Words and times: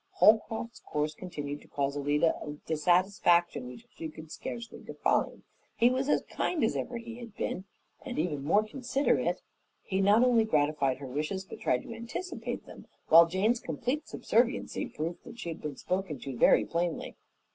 Holcroft's 0.13 0.79
course 0.79 1.13
continued 1.13 1.61
to 1.61 1.67
cause 1.67 1.95
Alida 1.95 2.35
a 2.41 2.53
dissatisfaction 2.65 3.67
which 3.67 3.85
she 3.93 4.09
could 4.09 4.31
scarcely 4.31 4.79
define. 4.79 5.43
He 5.75 5.91
was 5.91 6.09
as 6.09 6.23
kind 6.23 6.63
as 6.63 6.75
ever 6.75 6.97
he 6.97 7.19
had 7.19 7.35
been 7.35 7.65
and 8.01 8.17
even 8.17 8.43
more 8.43 8.63
considerate; 8.63 9.43
he 9.83 10.01
not 10.01 10.23
only 10.23 10.43
gratified 10.43 10.97
her 10.97 11.07
wishes, 11.07 11.45
but 11.45 11.59
tried 11.59 11.83
to 11.83 11.93
anticipate 11.93 12.65
them, 12.65 12.87
while 13.09 13.27
Jane's 13.27 13.59
complete 13.59 14.07
subserviency 14.07 14.87
proved 14.87 15.23
that 15.23 15.37
she 15.37 15.49
had 15.49 15.61
been 15.61 15.75
spoken 15.75 16.17
to 16.21 16.35
very 16.35 16.65
plainly. 16.65 17.15